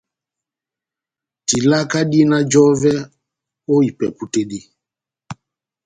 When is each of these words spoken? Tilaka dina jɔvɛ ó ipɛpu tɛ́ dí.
Tilaka 1.47 1.99
dina 2.11 2.37
jɔvɛ 2.51 2.93
ó 3.71 3.75
ipɛpu 3.89 4.23
tɛ́ 4.31 4.43
dí. 4.49 4.59